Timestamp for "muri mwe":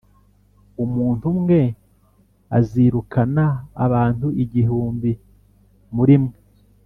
5.95-6.35